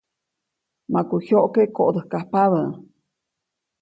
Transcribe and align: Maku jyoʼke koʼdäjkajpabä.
Maku 0.93 1.15
jyoʼke 1.25 1.63
koʼdäjkajpabä. 1.75 2.61